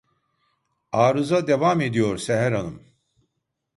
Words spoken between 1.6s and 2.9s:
ediyor Seher Hanım